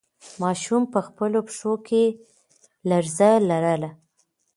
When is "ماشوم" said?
0.41-0.83